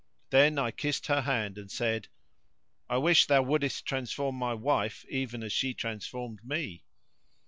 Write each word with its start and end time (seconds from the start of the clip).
Then 0.31 0.57
I 0.57 0.71
kissed 0.71 1.05
her 1.05 1.21
hand 1.21 1.59
and 1.59 1.69
said, 1.69 2.07
"I 2.89 2.97
wish 2.97 3.27
thou 3.27 3.43
wouldest 3.43 3.85
transform 3.85 4.33
my 4.33 4.55
wife 4.55 5.05
even 5.09 5.43
as 5.43 5.53
she 5.53 5.75
transformed 5.75 6.43
me." 6.43 6.85